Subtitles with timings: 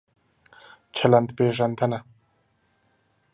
[0.95, 1.99] چلند پېژندنه